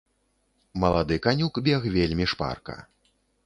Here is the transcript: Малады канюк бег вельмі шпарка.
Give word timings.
Малады 0.83 1.19
канюк 1.27 1.61
бег 1.69 1.87
вельмі 1.99 2.25
шпарка. 2.33 2.75